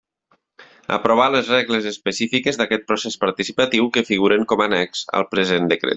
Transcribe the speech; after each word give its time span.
Aprovar 0.95 1.27
les 1.33 1.51
regles 1.55 1.89
específiques 1.91 2.59
d'aquest 2.61 2.87
procés 2.93 3.19
participatiu 3.27 3.93
que 3.99 4.07
figuren 4.11 4.51
com 4.53 4.65
a 4.65 4.71
Annex 4.71 5.05
al 5.21 5.33
present 5.37 5.71
Decret. 5.75 5.89